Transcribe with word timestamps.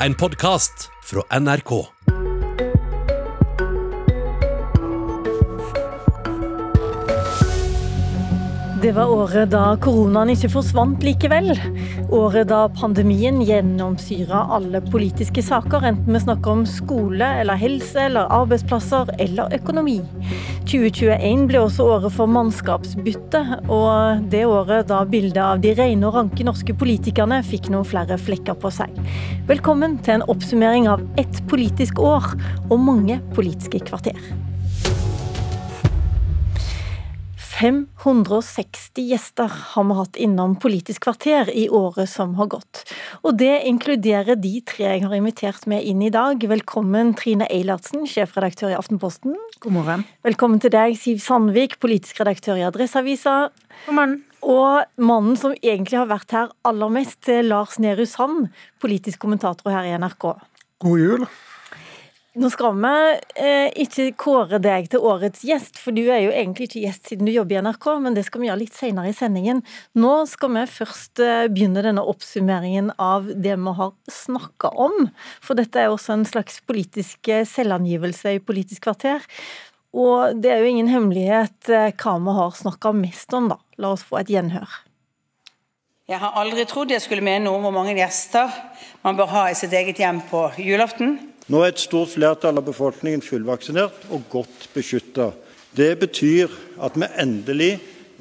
en 0.00 0.14
podkast 0.14 0.90
fra 1.04 1.40
NRK. 1.40 1.86
Det 8.82 8.92
var 8.92 9.08
året 9.10 9.50
da 9.50 9.62
koronaen 9.82 10.30
ikke 10.34 10.50
forsvant 10.52 11.02
likevel. 11.02 11.48
Året 12.12 12.50
da 12.52 12.66
pandemien 12.76 13.40
gjennomsyra 13.42 14.44
alle 14.58 14.82
politiske 14.84 15.42
saker, 15.42 15.88
enten 15.88 16.12
vi 16.12 16.22
snakker 16.22 16.58
om 16.58 16.66
skole 16.68 17.32
eller 17.40 17.58
helse 17.58 18.04
eller 18.10 18.28
arbeidsplasser 18.42 19.16
eller 19.16 19.56
økonomi. 19.56 20.02
2021 20.66 21.44
ble 21.46 21.60
også 21.62 21.84
året 21.86 22.10
for 22.16 22.30
mannskapsbytte, 22.30 23.42
og 23.70 24.24
det 24.32 24.42
året 24.50 24.88
da 24.90 25.04
bildet 25.06 25.38
av 25.38 25.60
de 25.62 25.70
rene 25.78 26.08
og 26.08 26.16
ranke 26.18 26.46
norske 26.46 26.74
politikerne 26.74 27.38
fikk 27.46 27.70
noen 27.70 27.86
flere 27.86 28.18
flekker 28.18 28.58
på 28.58 28.72
seg. 28.74 28.98
Velkommen 29.46 29.94
til 30.02 30.16
en 30.16 30.26
oppsummering 30.26 30.88
av 30.90 31.04
ett 31.22 31.38
politisk 31.50 32.02
år 32.02 32.32
og 32.66 32.76
mange 32.82 33.20
politiske 33.38 33.84
kvarter. 33.86 34.18
560 37.56 39.08
gjester 39.08 39.48
har 39.48 39.84
vi 39.84 39.94
hatt 39.96 40.16
innom 40.20 40.58
Politisk 40.60 41.06
kvarter 41.06 41.48
i 41.48 41.68
året 41.72 42.10
som 42.10 42.34
har 42.36 42.50
gått. 42.52 42.82
Og 43.24 43.38
det 43.40 43.62
inkluderer 43.70 44.36
de 44.36 44.58
tre 44.60 44.90
jeg 44.90 45.04
har 45.06 45.14
invitert 45.16 45.64
med 45.70 45.86
inn 45.88 46.02
i 46.04 46.10
dag. 46.12 46.36
Velkommen 46.36 47.14
Trine 47.16 47.48
Eilertsen, 47.48 48.04
sjefredaktør 48.04 48.74
i 48.74 48.76
Aftenposten. 48.76 49.38
God 49.64 49.76
morgen. 49.78 50.04
Velkommen 50.26 50.60
til 50.60 50.74
deg, 50.74 50.98
Siv 51.00 51.24
Sandvik, 51.24 51.78
politisk 51.80 52.20
redaktør 52.20 52.60
i 52.60 52.68
Adresseavisa. 52.68 53.38
God 53.86 54.00
morgen. 54.02 54.16
Og 54.44 55.00
mannen 55.00 55.40
som 55.40 55.56
egentlig 55.56 56.02
har 56.02 56.12
vært 56.12 56.36
her 56.36 56.52
aller 56.68 56.92
mest, 56.92 57.24
Lars 57.48 57.80
Nehru 57.80 58.04
Sand, 58.04 58.50
politisk 58.84 59.24
kommentator 59.24 59.72
her 59.72 59.88
i 59.88 59.96
NRK. 59.96 60.34
God 60.84 61.00
jul. 61.00 61.30
Nå 62.36 62.50
skal 62.52 62.74
vi 62.76 62.96
eh, 63.40 63.70
ikke 63.80 64.10
kåre 64.20 64.58
deg 64.60 64.90
til 64.92 65.04
årets 65.08 65.40
gjest, 65.46 65.78
for 65.80 65.96
du 65.96 66.02
er 66.04 66.20
jo 66.26 66.32
egentlig 66.34 66.66
ikke 66.66 66.82
gjest 66.82 67.08
siden 67.08 67.24
du 67.24 67.32
jobber 67.32 67.56
i 67.56 67.62
NRK, 67.64 67.86
men 68.04 68.16
det 68.16 68.26
skal 68.26 68.42
vi 68.42 68.50
gjøre 68.50 68.60
litt 68.60 68.74
senere 68.76 69.08
i 69.08 69.14
sendingen. 69.16 69.62
Nå 69.96 70.10
skal 70.28 70.52
vi 70.52 70.64
først 70.68 71.22
eh, 71.24 71.46
begynne 71.48 71.80
denne 71.86 72.04
oppsummeringen 72.04 72.90
av 73.00 73.30
det 73.32 73.54
vi 73.56 73.72
har 73.78 73.94
snakka 74.12 74.68
om. 74.68 75.06
For 75.40 75.56
dette 75.56 75.80
er 75.80 75.88
også 75.88 76.12
en 76.12 76.26
slags 76.28 76.60
politisk 76.68 77.30
eh, 77.32 77.46
selvangivelse 77.48 78.34
i 78.36 78.42
Politisk 78.44 78.84
kvarter. 78.84 79.24
Og 79.96 80.36
det 80.36 80.50
er 80.52 80.60
jo 80.60 80.74
ingen 80.74 80.90
hemmelighet 80.92 81.70
eh, 81.72 81.94
hva 81.96 82.18
vi 82.20 82.34
har 82.36 82.58
snakka 82.58 82.92
mest 82.98 83.32
om, 83.38 83.48
da. 83.54 83.56
La 83.80 83.94
oss 83.96 84.04
få 84.04 84.18
et 84.20 84.34
gjenhør. 84.34 84.82
Jeg 86.06 86.20
har 86.20 86.36
aldri 86.36 86.66
trodd 86.68 86.92
jeg 86.92 87.00
skulle 87.02 87.24
mene 87.24 87.46
noe 87.48 87.56
om 87.56 87.64
hvor 87.64 87.74
mange 87.78 87.96
gjester 87.96 88.52
man 89.00 89.16
bør 89.16 89.32
ha 89.32 89.46
i 89.48 89.56
sitt 89.56 89.72
eget 89.72 90.04
hjem 90.04 90.20
på 90.28 90.44
julaften. 90.60 91.16
Nå 91.46 91.60
er 91.62 91.70
et 91.70 91.78
stort 91.78 92.10
flertall 92.10 92.58
av 92.58 92.64
befolkningen 92.66 93.20
fullvaksinert 93.22 94.08
og 94.10 94.24
godt 94.32 94.64
beskytta. 94.74 95.28
Det 95.78 95.92
betyr 96.00 96.50
at 96.82 96.96
vi 96.98 97.06
endelig 97.22 97.68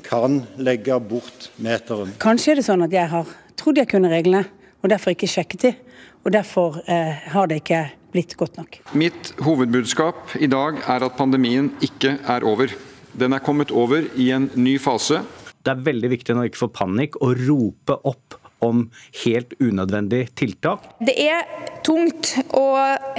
kan 0.05 0.43
legge 0.61 0.99
bort 1.01 1.47
meteren. 1.57 2.11
Kanskje 2.21 2.53
er 2.53 2.61
det 2.61 2.65
sånn 2.67 2.85
at 2.85 2.93
jeg 2.93 3.09
har 3.09 3.31
trodd 3.57 3.81
jeg 3.81 3.89
kunne 3.89 4.11
reglene, 4.13 4.43
og 4.85 4.93
derfor 4.93 5.15
ikke 5.15 5.31
sjekket 5.31 5.65
de. 5.65 5.73
Og 6.21 6.35
derfor 6.37 6.77
eh, 6.85 7.25
har 7.33 7.49
det 7.49 7.63
ikke 7.63 7.81
blitt 8.13 8.37
godt 8.37 8.61
nok. 8.61 8.77
Mitt 8.93 9.33
hovedbudskap 9.41 10.37
i 10.37 10.51
dag 10.51 10.77
er 10.85 11.09
at 11.09 11.17
pandemien 11.17 11.73
ikke 11.81 12.19
er 12.21 12.45
over. 12.45 12.69
Den 13.17 13.33
er 13.33 13.41
kommet 13.41 13.73
over 13.73 14.05
i 14.21 14.29
en 14.37 14.51
ny 14.53 14.77
fase. 14.77 15.23
Det 15.65 15.73
er 15.73 15.81
veldig 15.81 16.13
viktig 16.13 16.37
når 16.37 16.45
vi 16.45 16.53
ikke 16.53 16.67
får 16.67 16.75
panikk, 16.77 17.17
å 17.25 17.33
rope 17.33 17.97
opp 18.05 18.37
om 18.63 18.85
helt 19.23 19.55
unødvendig 19.59 20.27
tiltak. 20.37 20.85
Det 20.99 21.15
er 21.21 21.45
tungt 21.85 22.35
å 22.55 22.65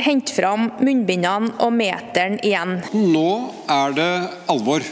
hente 0.00 0.34
fram 0.36 0.70
munnbindene 0.80 1.56
og 1.62 1.74
meteren 1.76 2.38
igjen. 2.42 2.78
Nå 2.94 3.28
er 3.70 3.98
det 3.98 4.12
alvor. 4.52 4.86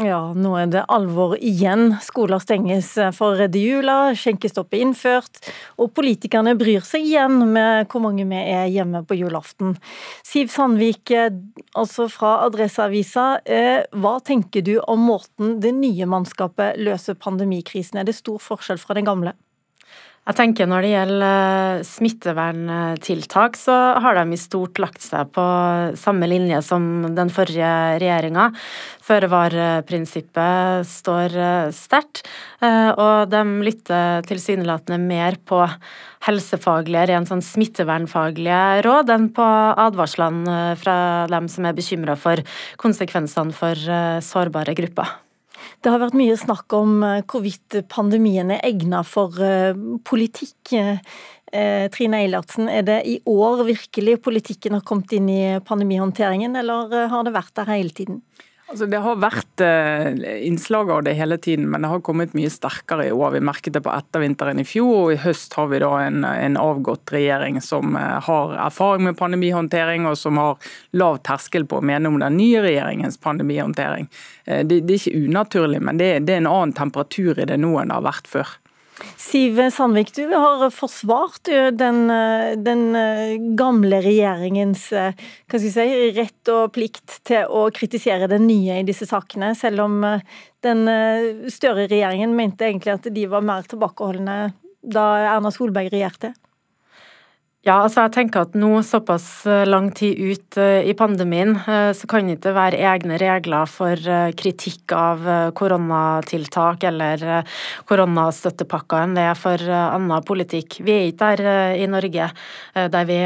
Ja, 0.00 0.32
nå 0.32 0.54
er 0.56 0.70
det 0.72 0.82
alvor 0.90 1.34
igjen. 1.36 1.98
Skoler 2.00 2.40
stenges 2.40 2.94
for 3.12 3.34
å 3.34 3.36
redde 3.42 3.60
jula, 3.60 4.14
skjenkestopp 4.16 4.72
er 4.72 4.86
innført, 4.86 5.42
og 5.76 5.92
politikerne 5.92 6.54
bryr 6.58 6.80
seg 6.86 7.04
igjen 7.10 7.36
med 7.52 7.90
hvor 7.92 8.00
mange 8.06 8.24
vi 8.30 8.40
er 8.40 8.70
hjemme 8.72 9.04
på 9.04 9.18
julaften. 9.20 9.76
Siv 10.24 10.48
Sandvik, 10.54 11.12
altså 11.76 12.08
fra 12.10 12.38
Adresseavisa, 12.46 13.26
eh, 13.44 13.84
hva 13.92 14.16
tenker 14.24 14.64
du 14.64 14.78
om 14.80 15.06
måten 15.12 15.58
det 15.60 15.74
nye 15.76 16.08
mannskapet 16.08 16.80
løser 16.80 17.20
pandemikrisen? 17.20 18.00
Er 18.00 18.08
det 18.08 18.16
stor 18.16 18.40
forskjell 18.40 18.80
fra 18.80 18.96
den 18.96 19.06
gamle? 19.06 19.36
Jeg 20.22 20.36
tenker 20.38 20.68
Når 20.70 20.84
det 20.84 20.90
gjelder 20.92 21.80
smitteverntiltak, 21.82 23.56
så 23.58 23.74
har 23.98 24.14
de 24.14 24.36
i 24.36 24.38
stort 24.38 24.78
lagt 24.78 25.02
seg 25.02 25.32
på 25.34 25.46
samme 25.98 26.28
linje 26.30 26.60
som 26.62 26.84
den 27.16 27.32
forrige 27.34 27.70
regjeringa. 27.98 28.44
Føre-var-prinsippet 29.02 30.86
står 30.86 31.34
sterkt, 31.74 32.22
og 32.62 33.32
de 33.32 33.42
lytter 33.66 34.22
tilsynelatende 34.28 35.00
mer 35.02 35.40
på 35.42 35.58
helsefaglige, 36.28 37.08
rent 37.10 37.32
sånn 37.32 37.42
smittevernfaglige 37.42 38.62
råd 38.86 39.10
enn 39.10 39.26
på 39.34 39.48
advarslene 39.88 40.78
fra 40.78 40.96
dem 41.34 41.50
som 41.50 41.66
er 41.66 41.74
bekymra 41.74 42.14
for 42.14 42.46
konsekvensene 42.78 43.58
for 43.58 43.74
sårbare 44.22 44.78
grupper. 44.78 45.18
Det 45.82 45.92
har 45.92 46.02
vært 46.02 46.16
mye 46.18 46.36
snakk 46.38 46.74
om 46.76 47.02
eh, 47.06 47.22
hvorvidt 47.28 47.82
pandemien 47.92 48.52
er 48.54 48.62
egnet 48.66 49.08
for 49.08 49.38
eh, 49.42 49.72
politikk. 50.08 50.72
Eh, 50.72 51.86
Trine 51.92 52.22
Eilertsen, 52.22 52.70
er 52.72 52.86
det 52.88 53.00
i 53.04 53.18
år 53.28 53.66
virkelig 53.68 54.14
politikken 54.24 54.78
har 54.78 54.84
kommet 54.88 55.12
inn 55.12 55.26
i 55.28 55.42
pandemihåndteringen, 55.60 56.56
eller 56.56 57.10
har 57.12 57.26
det 57.26 57.34
vært 57.34 57.52
der 57.58 57.68
hele 57.68 57.92
tiden? 57.92 58.22
Altså, 58.72 58.86
det 58.88 59.02
har 59.04 59.18
vært 59.20 59.60
eh, 59.60 60.46
innslag 60.46 60.88
av 60.94 61.02
det 61.04 61.12
hele 61.18 61.36
tiden, 61.36 61.66
men 61.68 61.84
det 61.84 61.90
har 61.92 62.00
kommet 62.00 62.32
mye 62.32 62.48
sterkere 62.48 63.04
i 63.04 63.12
år. 63.12 63.34
Vi 63.34 63.42
merket 63.44 63.74
det 63.76 63.82
på 63.84 63.92
ettervinteren 63.92 64.62
i 64.62 64.64
fjor, 64.64 64.92
og 64.96 65.10
i 65.12 65.18
høst 65.20 65.52
har 65.58 65.68
vi 65.68 65.82
da 65.82 65.90
en, 66.00 66.24
en 66.24 66.56
avgått 66.56 67.12
regjering 67.12 67.60
som 67.60 67.92
eh, 68.00 68.16
har 68.24 68.54
erfaring 68.64 69.04
med 69.10 69.18
pandemihåndtering, 69.20 70.08
og 70.08 70.16
som 70.16 70.40
har 70.40 70.72
lav 70.96 71.20
terskel 71.28 71.68
på 71.68 71.82
å 71.82 71.84
mene 71.84 72.08
om 72.08 72.16
den 72.22 72.40
nye 72.40 72.64
regjeringens 72.64 73.20
pandemihåndtering. 73.20 74.08
Eh, 74.46 74.64
det, 74.64 74.80
det, 74.88 74.96
er 74.96 75.02
ikke 75.02 75.28
unaturlig, 75.28 75.84
men 75.84 76.00
det, 76.00 76.10
det 76.24 76.38
er 76.38 76.44
en 76.46 76.52
annen 76.54 76.72
temperatur 76.80 77.44
i 77.44 77.50
det 77.52 77.60
nå 77.60 77.74
enn 77.76 77.92
det 77.92 78.00
har 78.00 78.08
vært 78.08 78.32
før. 78.38 78.56
Siv 79.16 79.56
Sandvik, 79.72 80.12
du 80.14 80.26
har 80.30 80.66
forsvart 80.74 81.48
den, 81.78 82.04
den 82.60 82.82
gamle 83.56 84.02
regjeringens 84.04 84.84
si, 84.92 85.86
rett 86.16 86.52
og 86.52 86.74
plikt 86.74 87.16
til 87.26 87.48
å 87.48 87.64
kritisere 87.74 88.28
den 88.30 88.44
nye 88.50 88.80
i 88.82 88.86
disse 88.86 89.08
sakene, 89.08 89.54
selv 89.58 89.86
om 89.86 89.98
den 90.62 90.84
Støre-regjeringen 91.50 92.36
mente 92.36 92.68
egentlig 92.68 92.94
at 92.98 93.08
de 93.16 93.26
var 93.32 93.46
mer 93.46 93.64
tilbakeholdne 93.70 94.38
da 94.82 95.06
Erna 95.36 95.50
Solberg 95.54 95.92
regjerte? 95.92 96.34
Ja, 97.62 97.76
altså 97.84 98.02
jeg 98.02 98.10
tenker 98.16 98.42
at 98.42 98.56
nå, 98.58 98.72
såpass 98.82 99.44
eh, 99.46 99.60
lang 99.68 99.92
tid 99.94 100.18
ut 100.18 100.56
eh, 100.58 100.82
i 100.90 100.96
pandemien, 100.98 101.52
eh, 101.62 101.92
så 101.94 102.08
kan 102.10 102.26
det 102.26 102.40
ikke 102.40 102.56
være 102.56 102.80
egne 102.90 103.14
regler 103.22 103.70
for 103.70 103.94
kritikk 104.34 104.90
av 104.98 105.22
koronatiltak 105.54 106.82
eller 106.88 107.22
koronastøttepakker 107.86 109.04
enn 109.04 109.14
det 109.14 109.26
er 109.28 109.38
for 109.38 109.62
annen 109.62 110.26
politikk. 110.26 110.80
Vi 110.82 110.90
er 110.96 111.06
ikke 111.12 111.28
der 111.36 111.78
i 111.78 111.86
Norge 111.86 112.26
der 112.74 113.06
vi, 113.06 113.18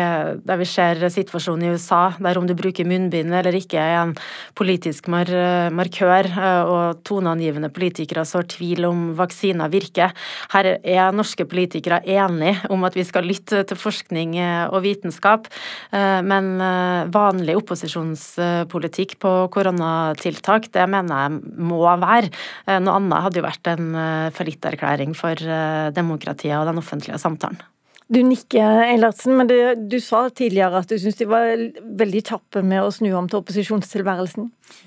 der 0.45 0.61
vi 0.61 0.69
ser 0.69 1.01
situasjonen 1.15 1.65
i 1.65 1.73
USA, 1.73 2.03
der 2.21 2.37
om 2.37 2.45
du 2.45 2.53
bruker 2.59 2.85
munnbind 2.85 3.33
eller 3.33 3.57
ikke 3.57 3.81
er 3.81 4.03
en 4.03 4.15
politisk 4.59 5.09
mar 5.13 5.31
markør, 5.73 6.29
og 6.69 7.01
toneangivende 7.09 7.73
politikere 7.73 8.27
sår 8.29 8.51
tvil 8.53 8.85
om 8.91 9.03
vaksiner 9.17 9.73
virker. 9.73 10.13
Her 10.53 10.75
er 10.77 11.17
norske 11.17 11.49
politikere 11.49 12.03
enige 12.05 12.59
om 12.75 12.85
at 12.85 12.99
vi 12.99 13.07
skal 13.07 13.25
lytte 13.29 13.65
til 13.65 13.81
forskning 13.81 14.26
forskning 14.27 14.37
eh, 14.39 14.67
og 14.71 14.83
vitenskap. 14.85 15.47
Eh, 15.93 16.23
men 16.23 16.61
eh, 16.61 17.07
vanlig 17.13 17.57
opposisjonspolitikk 17.57 19.19
på 19.19 19.49
koronatiltak, 19.51 20.71
det 20.73 20.89
mener 20.89 21.27
jeg 21.27 21.59
må 21.59 21.83
være. 21.87 22.31
Noe 22.81 22.99
annet 22.99 23.23
hadde 23.23 23.41
jo 23.41 23.47
vært 23.47 23.67
en 23.71 23.95
fallitterklæring 24.35 25.15
for 25.15 25.35
demokratiet 25.95 26.59
og 26.59 26.67
den 26.69 26.79
offentlige 26.79 27.19
samtalen. 27.19 27.61
Du 28.09 28.21
nikker, 28.23 28.85
Eilertsen, 28.85 29.35
men 29.37 29.49
det, 29.51 29.57
du 29.91 29.97
sa 30.01 30.29
tidligere 30.31 30.79
at 30.79 30.93
du 30.93 30.95
syns 31.03 31.17
de 31.19 31.27
var 31.27 31.57
veldig 31.99 32.21
kjappe 32.29 32.63
med 32.63 32.85
å 32.85 32.93
snu 32.95 33.09
om 33.19 33.27
til 33.27 33.41
opposisjonstilværelsen? 33.41 34.47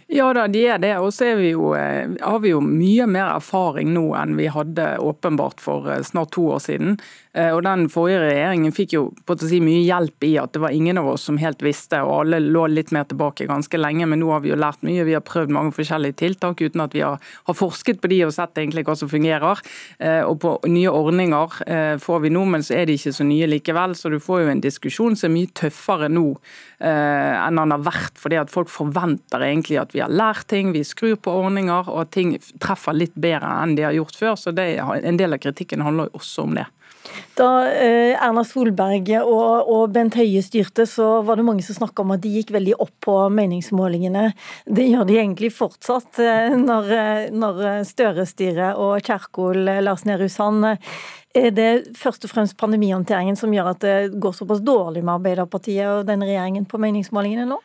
Ja 0.09 0.31
da, 0.33 0.47
de 0.49 0.63
er 0.65 0.79
det. 0.81 0.95
Og 0.97 1.11
så 1.13 1.27
eh, 1.37 2.15
har 2.17 2.39
vi 2.41 2.51
jo 2.51 2.59
mye 2.65 3.05
mer 3.09 3.29
erfaring 3.35 3.91
nå 3.93 4.07
enn 4.17 4.33
vi 4.39 4.47
hadde 4.49 4.95
åpenbart 5.05 5.61
for 5.61 5.85
eh, 5.91 6.01
snart 6.05 6.33
to 6.33 6.47
år 6.49 6.63
siden. 6.63 6.97
Eh, 7.37 7.51
og 7.53 7.61
Den 7.67 7.85
forrige 7.93 8.23
regjeringen 8.23 8.73
fikk 8.73 8.95
jo 8.97 9.03
på 9.29 9.37
å 9.37 9.49
si 9.51 9.59
mye 9.61 9.83
hjelp 9.85 10.25
i 10.25 10.31
at 10.41 10.55
det 10.55 10.63
var 10.63 10.73
ingen 10.73 10.97
av 10.97 11.11
oss 11.11 11.27
som 11.29 11.37
helt 11.37 11.61
visste, 11.61 12.01
og 12.01 12.23
alle 12.23 12.41
lå 12.41 12.65
litt 12.73 12.89
mer 12.95 13.05
tilbake 13.11 13.47
ganske 13.49 13.79
lenge. 13.79 14.07
Men 14.09 14.23
nå 14.23 14.31
har 14.33 14.41
vi 14.41 14.49
jo 14.49 14.57
lært 14.57 14.81
mye. 14.87 15.05
Vi 15.05 15.13
har 15.13 15.25
prøvd 15.25 15.53
mange 15.53 15.75
forskjellige 15.77 16.17
tiltak 16.23 16.65
uten 16.65 16.83
at 16.87 16.97
vi 16.97 17.05
har, 17.05 17.21
har 17.21 17.59
forsket 17.59 18.01
på 18.01 18.09
de 18.09 18.23
og 18.25 18.33
sett 18.33 18.57
egentlig 18.57 18.87
hva 18.89 18.97
som 18.97 19.11
fungerer. 19.11 19.61
Og 20.25 20.35
på 20.41 20.55
nye 20.71 20.89
ordninger 20.89 21.99
får 22.01 22.21
vi 22.25 22.33
nå, 22.33 22.43
men 22.49 22.65
så 22.65 22.79
er 22.79 22.89
de 22.89 22.97
ikke 22.97 23.08
så 23.15 23.27
nye 23.27 23.49
likevel. 23.49 23.95
Så 23.97 24.11
du 24.11 24.19
får 24.23 24.43
jo 24.43 24.51
en 24.53 24.63
diskusjon 24.63 25.17
som 25.19 25.29
er 25.29 25.35
mye 25.35 25.53
tøffere 25.57 26.09
nå 26.11 26.27
enn 26.79 27.57
den 27.59 27.73
har 27.73 27.81
vært. 27.83 28.15
fordi 28.15 28.37
at 28.39 28.51
folk 28.51 28.69
forventer 28.71 29.43
egentlig 29.43 29.81
at 29.81 29.91
vi 29.91 29.99
har 29.99 30.07
lært 30.07 30.47
ting, 30.47 30.71
vi 30.71 30.85
skrur 30.87 31.17
på 31.19 31.33
ordninger 31.41 31.89
og 31.91 32.05
at 32.05 32.13
ting 32.15 32.37
treffer 32.63 32.95
litt 32.95 33.15
bedre 33.19 33.51
enn 33.63 33.75
de 33.75 33.83
har 33.83 33.97
gjort 33.97 34.15
før. 34.15 34.35
Så 34.39 34.55
det, 34.55 34.69
en 34.79 35.19
del 35.19 35.35
av 35.35 35.43
kritikken 35.43 35.83
handler 35.83 36.07
jo 36.07 36.21
også 36.21 36.47
om 36.47 36.55
det. 36.55 36.69
Da 37.37 37.47
eh, 37.71 38.15
Erna 38.19 38.43
Solberg 38.45 39.11
og, 39.21 39.85
Bent 39.95 40.17
Høie 40.19 40.41
styrte, 40.43 40.85
så 40.89 41.21
var 41.25 41.39
det 41.39 41.45
mange 41.47 41.63
som 41.65 41.77
snakka 41.77 42.03
om 42.03 42.13
at 42.15 42.23
de 42.23 42.33
gikk 42.33 42.51
veldig 42.55 42.75
opp 42.83 42.95
på 43.05 43.15
meningsmålingene. 43.33 44.25
Det 44.67 44.89
gjør 44.89 45.07
de 45.07 45.19
egentlig 45.21 45.53
fortsatt 45.55 46.19
eh, 46.23 46.57
når, 46.59 46.91
eh, 46.95 47.23
når 47.31 47.63
Støre 47.87 48.27
styrer 48.29 48.79
og 48.79 48.99
Kjerkol, 49.05 49.63
Lars 49.85 50.05
Nehru 50.09 50.27
Sand 50.31 50.67
er 51.35 51.51
det 51.53 51.71
først 51.97 52.25
og 52.25 52.31
fremst 52.31 52.57
pandemihåndteringen 52.57 53.37
som 53.37 53.53
gjør 53.53 53.73
at 53.73 53.83
det 53.83 54.19
går 54.21 54.33
såpass 54.37 54.63
dårlig 54.65 55.03
med 55.03 55.19
Arbeiderpartiet 55.19 55.87
og 55.87 56.07
den 56.07 56.25
regjeringen 56.25 56.65
på 56.69 56.79
meningsmålingene 56.81 57.45
nå? 57.49 57.59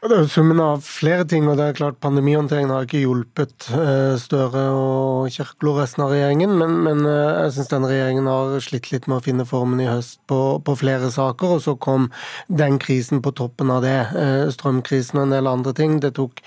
Det 0.00 0.14
er 0.16 0.22
jo 0.24 0.30
summen 0.32 0.60
av 0.64 0.78
flere 0.80 1.26
ting, 1.28 1.44
og 1.44 1.58
det 1.58 1.64
er 1.68 1.74
klart 1.76 1.98
pandemihåndteringen 2.00 2.70
har 2.72 2.86
ikke 2.86 3.02
hjulpet 3.02 3.66
eh, 3.76 4.14
Støre 4.16 4.62
og 4.72 5.26
Kjerkol 5.28 5.74
og 5.74 5.80
resten 5.82 6.06
av 6.06 6.14
regjeringen, 6.14 6.54
men, 6.56 6.78
men 6.86 7.02
eh, 7.04 7.40
jeg 7.44 7.50
syns 7.58 7.68
denne 7.68 7.90
regjeringen 7.90 8.30
har 8.30 8.54
slitt 8.64 8.86
litt 8.94 9.04
med 9.10 9.18
å 9.18 9.24
finne 9.26 9.44
formen 9.44 9.82
i 9.84 9.90
høst 9.90 10.16
på, 10.30 10.38
på, 10.64 10.74
flere 10.80 11.10
saker, 11.12 11.52
og 11.52 11.60
så 11.66 11.74
kom 11.76 12.06
den 12.48 12.78
krisen 12.80 13.20
på 13.20 13.34
toppen 13.36 13.68
av 13.74 13.84
det. 13.84 13.98
Eh, 14.16 14.44
strømkrisen 14.54 15.20
og 15.20 15.26
en 15.26 15.34
del 15.36 15.50
andre 15.50 15.74
ting. 15.76 15.98
Det 16.00 16.14
tok 16.16 16.40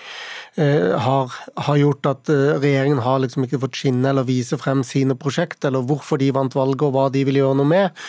har, 0.53 1.35
har, 1.65 1.77
gjort 1.81 2.09
at 2.09 2.29
regjeringen 2.61 2.99
har 3.01 3.21
liksom 3.21 3.45
ikke 3.45 3.57
fått 3.63 3.77
skinne 3.77 4.11
eller 4.11 4.25
vise 4.27 4.57
frem 4.61 4.83
sine 4.85 5.17
prosjekt, 5.17 5.65
eller 5.65 5.85
hvorfor 5.89 6.21
de 6.21 6.31
vant 6.33 6.57
valget 6.57 6.85
og 6.85 6.93
hva 6.93 7.05
de 7.13 7.23
vil 7.25 7.39
gjøre 7.41 7.57
noe 7.57 7.69
med. 7.69 8.03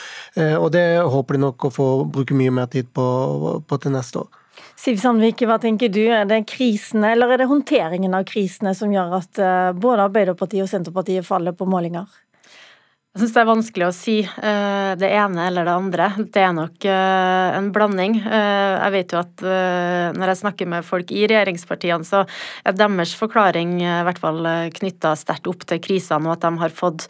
Og 0.60 0.70
det 0.76 0.84
håper 1.00 1.38
de 1.38 1.44
nok 1.46 1.68
å 1.68 1.72
få 1.72 1.88
bruke 2.04 2.36
mye 2.36 2.52
mer 2.52 2.68
tid 2.72 2.92
på, 2.96 3.06
på 3.64 3.80
til 3.80 3.96
neste 3.96 4.20
år. 4.24 4.43
Siv 4.84 4.98
Sandvik, 5.00 5.40
hva 5.48 5.54
tenker 5.56 5.88
du? 5.88 6.02
Er 6.12 6.26
det 6.28 6.42
krisene 6.50 7.14
eller 7.14 7.30
er 7.32 7.40
det 7.40 7.46
håndteringen 7.48 8.12
av 8.18 8.26
krisene 8.28 8.74
som 8.76 8.90
gjør 8.92 9.14
at 9.16 9.38
eh, 9.40 9.70
både 9.80 10.04
Arbeiderpartiet 10.10 10.66
og 10.66 10.68
Senterpartiet 10.68 11.24
faller 11.24 11.54
på 11.56 11.64
målinger? 11.64 12.04
Jeg 13.14 13.28
syns 13.28 13.34
det 13.36 13.42
er 13.44 13.46
vanskelig 13.46 13.84
å 13.86 13.94
si 13.94 14.14
uh, 14.26 14.92
det 14.98 15.06
ene 15.14 15.44
eller 15.46 15.68
det 15.68 15.74
andre. 15.78 16.06
Det 16.34 16.40
er 16.42 16.50
nok 16.50 16.82
uh, 16.82 17.54
en 17.54 17.68
blanding. 17.70 18.16
Uh, 18.24 18.74
jeg 18.74 18.90
vet 18.90 19.14
jo 19.14 19.20
at 19.20 19.44
når 20.18 20.32
jeg 20.32 20.40
snakker 20.40 20.66
med 20.72 20.86
folk 20.86 21.12
i 21.14 21.22
regjeringspartiene, 21.30 22.02
så 22.02 22.24
er 22.66 22.74
deres 22.74 23.12
forklaring 23.14 23.76
i 23.84 23.92
hvert 24.08 24.18
fall 24.18 24.40
knytta 24.74 25.12
sterkt 25.18 25.46
opp 25.46 25.62
til 25.62 25.78
krisene, 25.84 26.26
og 26.26 26.34
at 26.34 26.42
de 26.42 26.62
har 26.64 26.74
fått 26.74 27.06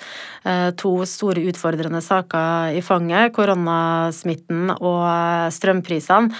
to 0.81 0.93
store 1.09 1.45
utfordrende 1.49 2.03
saker 2.05 2.77
i 2.77 2.83
fanget. 2.85 3.33
Koronasmitten 3.37 4.75
og 4.75 5.05
strømprisene. 5.55 6.35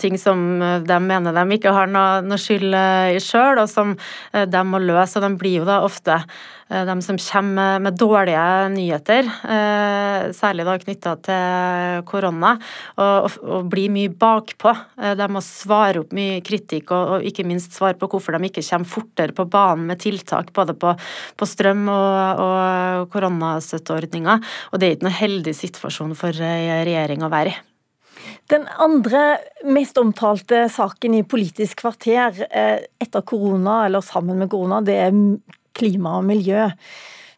ting 0.00 0.18
som 0.18 0.58
de 0.86 0.98
mener 1.06 1.36
de 1.36 1.58
ikke 1.58 1.74
har 1.76 1.90
noe, 1.90 2.22
noe 2.26 2.40
skyld 2.40 2.74
i 2.74 3.22
sjøl, 3.22 3.62
og 3.62 3.70
som 3.70 3.94
de 4.32 4.64
må 4.66 4.82
løse. 4.82 5.18
Og 5.18 5.26
de 5.26 5.32
blir 5.38 5.60
jo 5.60 5.68
da 5.68 5.82
ofte 5.86 6.18
de 6.68 7.02
som 7.04 7.18
kommer 7.20 7.78
med 7.82 7.98
dårlige 8.00 8.68
nyheter, 8.72 9.03
eh, 9.12 10.30
særlig 10.32 10.64
da 10.64 10.76
knytta 10.80 11.12
til 11.26 12.04
korona, 12.08 12.54
og, 12.96 13.36
og 13.44 13.68
blir 13.72 13.92
mye 13.92 14.08
bakpå. 14.08 14.72
Eh, 15.00 15.12
de 15.18 15.28
må 15.28 15.42
svare 15.44 16.00
opp 16.00 16.14
mye 16.16 16.40
kritikk, 16.46 16.92
og, 16.94 17.16
og 17.16 17.28
ikke 17.28 17.46
minst 17.48 17.76
svare 17.76 17.98
på 18.00 18.08
hvorfor 18.08 18.38
de 18.38 18.48
ikke 18.48 18.64
kommer 18.64 18.88
fortere 18.88 19.36
på 19.36 19.46
banen 19.50 19.86
med 19.90 20.00
tiltak 20.00 20.52
både 20.56 20.76
på, 20.78 20.94
på 21.36 21.48
strøm 21.48 21.86
og, 21.92 22.42
og 22.46 23.08
koronastøtteordninger. 23.12 24.50
Og 24.72 24.80
det 24.80 24.88
er 24.88 24.96
ikke 24.96 25.08
noe 25.08 25.20
heldig 25.20 25.54
situasjon 25.60 26.16
for 26.18 26.34
regjering 26.40 27.24
å 27.24 27.32
være 27.32 27.52
i. 27.52 27.58
Den 28.48 28.64
andre 28.80 29.38
mest 29.68 29.98
omtalte 30.00 30.66
saken 30.72 31.16
i 31.16 31.24
Politisk 31.28 31.80
kvarter 31.80 32.44
etter 32.44 33.24
korona, 33.24 33.82
eller 33.86 34.04
sammen 34.04 34.40
med 34.40 34.50
korona, 34.52 34.80
det 34.84 34.96
er 35.06 35.12
klima 35.76 36.18
og 36.20 36.28
miljø. 36.28 36.68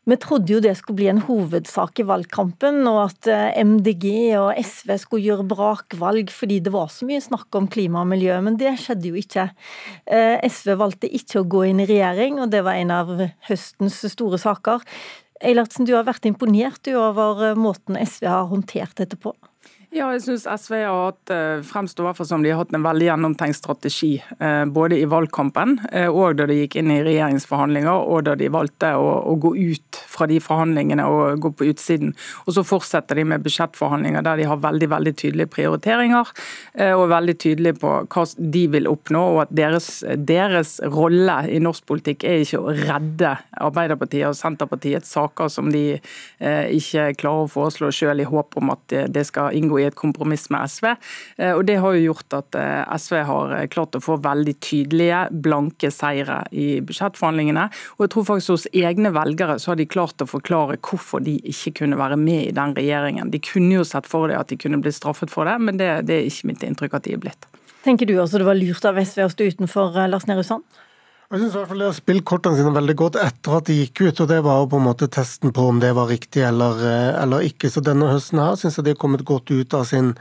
Vi 0.06 0.14
trodde 0.22 0.52
jo 0.52 0.60
det 0.62 0.76
skulle 0.78 1.00
bli 1.00 1.08
en 1.10 1.22
hovedsak 1.26 1.98
i 1.98 2.04
valgkampen, 2.06 2.84
og 2.86 3.00
at 3.08 3.26
eh, 3.26 3.56
MDG 3.66 4.04
og 4.38 4.52
SV 4.54 4.92
skulle 5.02 5.26
gjøre 5.26 5.46
brakvalg 5.50 6.30
fordi 6.30 6.60
det 6.62 6.70
var 6.70 6.92
så 6.94 7.08
mye 7.08 7.24
snakk 7.24 7.58
om 7.58 7.66
klima 7.66 8.04
og 8.04 8.12
miljø, 8.12 8.36
men 8.46 8.54
det 8.60 8.76
skjedde 8.84 9.10
jo 9.10 9.18
ikke. 9.18 9.48
Eh, 10.06 10.38
SV 10.46 10.76
valgte 10.78 11.10
ikke 11.10 11.42
å 11.42 11.48
gå 11.50 11.64
inn 11.72 11.82
i 11.82 11.88
regjering, 11.90 12.38
og 12.38 12.54
det 12.54 12.62
var 12.62 12.78
en 12.78 12.94
av 12.94 13.10
høstens 13.48 13.98
store 14.14 14.38
saker. 14.38 14.86
Eilertsen, 15.42 15.88
du 15.88 15.96
har 15.96 16.06
vært 16.06 16.30
imponert 16.30 16.86
over 16.94 17.42
eh, 17.50 17.58
måten 17.58 17.98
SV 17.98 18.30
har 18.30 18.46
håndtert 18.52 18.94
dette 19.02 19.18
på? 19.18 19.34
Ja, 19.96 20.10
jeg 20.12 20.26
synes 20.26 20.42
SV 20.44 20.74
har 20.84 20.98
hatt, 21.06 21.30
eh, 21.32 21.62
fremstår 21.64 22.12
som 22.28 22.42
de 22.42 22.50
har 22.50 22.58
hatt 22.58 22.74
en 22.74 22.84
veldig 22.84 23.06
gjennomtenkt 23.06 23.56
strategi. 23.56 24.22
Eh, 24.40 24.64
både 24.68 24.98
i 25.00 25.06
valgkampen 25.08 25.78
eh, 25.90 26.10
og 26.10 26.36
da 26.36 26.44
de 26.44 26.58
gikk 26.58 26.76
inn 26.76 26.90
i 26.92 26.98
regjeringsforhandlinger, 27.00 28.04
og 28.04 28.26
da 28.26 28.34
de 28.36 28.50
valgte 28.52 28.90
å, 28.92 29.06
å, 29.24 29.36
gå 29.40 29.54
ut 29.56 30.00
fra 30.04 30.26
de 30.28 30.36
forhandlingene 30.42 31.06
og 31.08 31.40
gå 31.40 31.52
på 31.56 31.68
utsiden. 31.70 32.12
Og 32.44 32.52
så 32.52 32.64
fortsetter 32.66 33.16
de 33.16 33.24
med 33.24 33.46
budsjettforhandlinger 33.46 34.26
der 34.26 34.42
de 34.42 34.48
har 34.50 34.60
veldig 34.60 34.90
veldig 34.92 35.14
tydelige 35.16 35.52
prioriteringer 35.54 36.28
og 36.96 37.04
veldig 37.08 37.34
tydelige 37.40 37.78
på 37.80 37.92
hva 38.12 38.24
de 38.36 38.62
vil 38.72 38.88
oppnå, 38.90 39.22
og 39.34 39.40
at 39.46 39.52
deres, 39.56 39.88
deres 40.16 40.76
rolle 40.92 41.38
i 41.52 41.60
norsk 41.62 41.86
politikk 41.88 42.24
er 42.28 42.44
ikke 42.44 42.60
å 42.60 42.74
redde 42.76 43.32
Arbeiderpartiet 43.64 44.28
og 44.28 44.36
Senterpartiets 44.36 45.12
saker 45.16 45.52
som 45.52 45.70
de 45.72 45.84
ikke 46.40 47.08
klarer 47.20 47.46
å 47.46 47.52
foreslå 47.52 47.92
selv 47.94 48.24
i 48.24 48.28
håp 48.28 48.56
om 48.60 48.72
at 48.74 48.96
det 49.12 49.26
skal 49.28 49.56
inngå 49.56 49.80
i 49.80 49.85
et 49.90 49.98
kompromiss 49.98 50.48
med 50.52 50.70
SV. 50.70 50.88
Eh, 51.38 51.52
og 51.52 51.64
Det 51.68 51.78
har 51.82 51.96
jo 51.96 52.12
gjort 52.12 52.36
at 52.38 52.58
eh, 52.60 52.94
SV 52.96 53.16
har 53.28 53.54
eh, 53.56 53.66
klart 53.72 53.98
å 53.98 54.02
få 54.02 54.18
veldig 54.24 54.56
tydelige, 54.64 55.22
blanke 55.46 55.90
seire 55.94 56.42
i 56.52 56.80
budsjettforhandlingene. 56.86 57.66
Og 57.96 58.06
jeg 58.06 58.14
tror 58.14 58.28
faktisk 58.32 58.54
hos 58.54 58.68
egne 58.72 59.12
velgere 59.16 59.58
så 59.62 59.72
har 59.72 59.80
de 59.80 59.88
klart 59.90 60.22
å 60.22 60.30
forklare 60.30 60.80
hvorfor 60.80 61.24
de 61.24 61.38
ikke 61.52 61.76
kunne 61.82 62.00
være 62.00 62.18
med 62.20 62.48
i 62.48 62.56
den 62.56 62.74
regjeringen. 62.76 63.32
De 63.32 63.42
kunne 63.42 63.80
jo 63.80 63.86
sett 63.86 64.08
for 64.08 64.30
det 64.30 64.38
at 64.38 64.52
de 64.52 64.60
kunne 64.60 64.80
bli 64.82 64.94
straffet 64.94 65.32
for 65.32 65.48
det, 65.48 65.58
men 65.62 65.80
det, 65.80 65.90
det 66.08 66.20
er 66.20 66.30
ikke 66.30 66.52
mitt 66.52 66.66
inntrykk 66.66 66.98
at 66.98 67.06
de 67.06 67.16
er 67.16 67.22
blitt. 67.22 67.48
Tenker 67.86 68.08
du 68.08 68.16
også 68.18 68.40
det 68.40 68.48
var 68.48 68.58
lurt 68.58 68.84
av 68.88 68.98
SV 68.98 69.22
å 69.22 69.30
stå 69.30 69.52
utenfor 69.54 70.00
Lars 70.10 70.26
Nehru 70.26 70.42
Sand? 70.46 70.66
Jeg 71.26 71.40
synes 71.40 71.54
i 71.56 71.58
hvert 71.58 71.70
fall 71.72 71.80
De 71.80 71.86
har 71.88 71.94
spilt 71.96 72.24
kortene 72.28 72.54
sine 72.54 72.70
veldig 72.70 72.94
godt 73.00 73.16
etter 73.18 73.56
at 73.56 73.66
de 73.66 73.74
gikk 73.80 74.04
ut, 74.04 74.20
og 74.22 74.28
det 74.30 74.36
var 74.46 74.60
jo 74.60 74.68
på 74.70 74.78
en 74.78 74.84
måte 74.86 75.08
testen 75.10 75.50
på 75.54 75.64
om 75.72 75.80
det 75.82 75.88
var 75.96 76.06
riktig 76.06 76.44
eller, 76.46 76.78
eh, 76.86 77.16
eller 77.18 77.46
ikke. 77.48 77.66
Så 77.72 77.82
denne 77.82 78.12
høsten 78.12 78.38
her 78.38 78.54
syns 78.60 78.78
jeg 78.78 78.86
de 78.86 78.92
har 78.94 79.00
kommet 79.00 79.24
godt 79.26 79.50
ut 79.50 79.74
av 79.74 79.88
sin, 79.90 80.12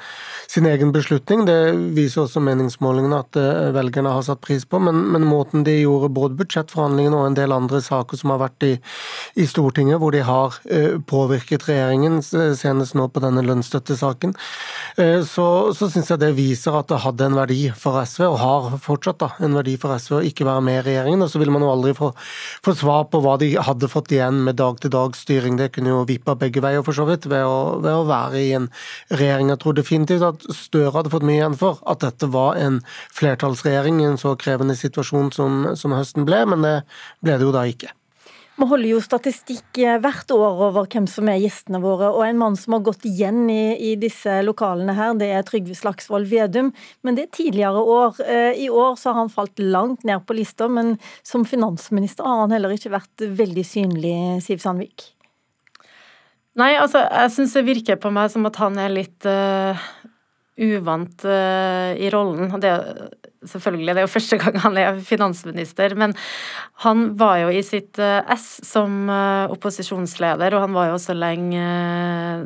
sin, 0.50 0.66
egen 0.66 0.90
beslutning. 0.96 1.44
Det 1.46 1.58
viser 1.94 2.24
også 2.24 2.42
meningsmålingene 2.42 3.20
at 3.22 3.38
uh, 3.38 3.70
velgerne 3.76 4.16
har 4.16 4.26
satt 4.26 4.42
pris 4.42 4.66
på, 4.66 4.80
men, 4.82 5.04
men, 5.14 5.28
måten 5.30 5.62
de 5.68 5.76
gjorde 5.84 6.10
både 6.16 6.40
budsjettforhandlingene 6.40 7.20
og 7.20 7.28
en 7.30 7.38
del 7.38 7.54
andre 7.54 7.84
saker 7.86 8.18
som 8.18 8.34
har 8.34 8.42
vært 8.42 8.66
i, 8.66 8.74
i 9.38 9.46
Stortinget, 9.50 10.00
hvor 10.02 10.16
de 10.16 10.24
har 10.26 10.58
uh, 10.58 10.98
påvirket 11.06 11.68
regjeringen, 11.70 12.18
senest 12.26 12.98
nå 12.98 13.08
på 13.14 13.22
denne 13.22 13.46
lønnsstøttesaken, 13.46 14.34
så, 15.28 15.46
så 15.76 15.88
syns 15.92 16.10
jeg 16.12 16.22
det 16.22 16.30
viser 16.38 16.76
at 16.78 16.88
det 16.88 17.02
hadde 17.04 17.26
en 17.28 17.38
verdi 17.38 17.60
for 17.78 18.00
SV, 18.08 18.24
og 18.30 18.38
har 18.40 18.68
fortsatt 18.82 19.20
da, 19.22 19.32
en 19.44 19.58
verdi 19.58 19.76
for 19.82 19.94
SV 20.00 20.20
å 20.20 20.26
ikke 20.30 20.48
være 20.48 20.64
med 20.66 20.80
i 20.80 20.95
regjeringen, 20.96 21.26
og 21.26 21.32
så 21.32 21.42
vil 21.42 21.52
man 21.54 21.66
jo 21.66 21.72
aldri 21.74 21.94
få, 21.98 22.12
få 22.66 22.76
svar 22.80 23.08
på 23.12 23.22
hva 23.24 23.36
de 23.42 23.52
hadde 23.68 23.90
fått 23.92 24.14
igjen 24.16 24.42
med 24.48 24.60
dag-til-dag-styring. 24.62 25.60
Det 25.60 25.72
kunne 25.76 25.92
jo 25.92 26.06
vippa 26.08 26.38
begge 26.40 26.64
veier, 26.64 26.86
for 26.86 26.98
så 26.98 27.08
vidt, 27.10 27.28
ved 27.32 27.44
å, 27.44 27.82
ved 27.84 27.92
å, 27.92 28.06
være 28.08 28.42
i 28.42 28.54
en 28.58 28.70
regjering. 29.12 29.52
Jeg 29.54 29.62
tror 29.64 29.78
definitivt 29.78 30.26
at 30.30 30.48
Støre 30.56 30.94
hadde 30.96 31.12
fått 31.14 31.28
mye 31.28 31.42
igjen 31.42 31.60
for 31.60 31.84
at 31.90 32.04
dette 32.06 32.32
var 32.32 32.60
en 32.62 32.80
flertallsregjering 33.16 34.02
i 34.02 34.10
en 34.14 34.20
så 34.22 34.36
krevende 34.40 34.78
situasjon 34.80 35.34
som, 35.36 35.62
som 35.76 35.96
høsten 35.96 36.28
ble, 36.28 36.46
men 36.54 36.66
det 36.66 36.76
ble 37.26 37.40
det 37.40 37.50
jo 37.50 37.56
da 37.56 37.68
ikke. 37.70 37.92
Vi 38.56 38.64
holder 38.64 38.88
jo 38.88 39.02
statistikk 39.04 39.82
eh, 39.84 39.98
hvert 40.00 40.30
år 40.32 40.62
over 40.70 40.86
hvem 40.88 41.10
som 41.12 41.28
er 41.28 41.42
gjestene 41.42 41.82
våre, 41.84 42.08
og 42.16 42.24
en 42.24 42.38
mann 42.40 42.54
som 42.56 42.78
har 42.78 42.86
gått 42.88 43.04
igjen 43.08 43.50
i, 43.52 43.76
i 43.92 43.96
disse 44.00 44.38
lokalene 44.48 44.96
her, 44.96 45.12
det 45.20 45.28
er 45.36 45.44
Trygve 45.44 45.76
Slagsvold 45.76 46.30
Vedum. 46.32 46.70
Men 47.04 47.18
det 47.18 47.26
er 47.26 47.34
tidligere 47.36 47.84
år. 47.84 48.22
Eh, 48.24 48.62
I 48.64 48.70
år 48.72 48.96
så 49.02 49.12
har 49.12 49.26
han 49.26 49.34
falt 49.34 49.60
langt 49.60 50.08
ned 50.08 50.24
på 50.24 50.38
lista, 50.40 50.70
men 50.72 50.96
som 51.20 51.44
finansminister 51.44 52.24
har 52.24 52.46
han 52.46 52.56
heller 52.56 52.78
ikke 52.78 52.96
vært 52.96 53.28
veldig 53.44 53.68
synlig, 53.68 54.16
Siv 54.48 54.64
Sandvik. 54.64 55.10
Nei, 56.56 56.72
altså 56.80 57.04
jeg 57.04 57.36
syns 57.36 57.58
det 57.58 57.68
virker 57.68 58.00
på 58.00 58.14
meg 58.16 58.32
som 58.32 58.48
at 58.48 58.56
han 58.62 58.80
er 58.80 58.94
litt 58.94 59.28
uh, 59.28 59.76
uvant 60.56 61.26
uh, 61.28 61.92
i 62.00 62.08
rollen. 62.14 62.54
Det 62.64 62.72
selvfølgelig, 63.50 63.94
det 63.94 64.02
er 64.02 64.08
jo 64.08 64.12
første 64.12 64.40
gang 64.42 64.58
han 64.64 64.80
er 64.80 65.00
finansminister, 65.06 65.96
men 66.00 66.16
han 66.84 67.06
var 67.20 67.40
jo 67.44 67.52
i 67.54 67.62
sitt 67.66 68.00
ess 68.00 68.48
som 68.66 69.08
opposisjonsleder, 69.10 70.56
og 70.56 70.66
han 70.66 70.76
var 70.76 70.90
jo 70.90 70.98
også 70.98 71.16
lenge 71.18 71.64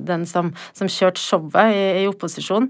den 0.06 0.26
som, 0.30 0.52
som 0.78 0.92
kjørte 0.92 1.22
showet 1.22 1.74
i, 1.74 2.04
i 2.04 2.08
opposisjon. 2.10 2.70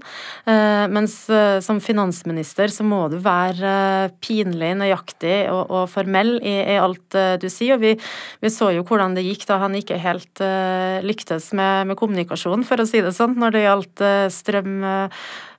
Mens 0.94 1.16
som 1.64 1.80
finansminister 1.84 2.72
så 2.72 2.86
må 2.86 3.02
du 3.12 3.18
være 3.22 4.10
pinlig 4.24 4.72
nøyaktig 4.80 5.36
og, 5.52 5.62
og 5.68 5.84
formell 5.92 6.36
i, 6.38 6.56
i, 6.62 6.78
alt 6.80 7.18
du 7.42 7.48
sier, 7.52 7.76
og 7.76 7.84
vi, 7.84 7.94
vi, 8.40 8.52
så 8.52 8.70
jo 8.74 8.86
hvordan 8.86 9.16
det 9.18 9.26
gikk 9.26 9.46
da 9.50 9.60
han 9.64 9.76
ikke 9.78 10.00
helt 10.00 10.42
lyktes 11.06 11.52
med, 11.56 11.90
med 11.90 12.00
kommunikasjon, 12.00 12.64
for 12.68 12.80
å 12.80 12.88
si 12.88 13.04
det 13.04 13.14
sånn, 13.16 13.36
når 13.40 13.56
det 13.56 13.66
gjaldt 13.66 14.04
strøm 14.34 14.74